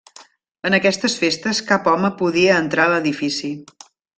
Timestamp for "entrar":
2.65-2.89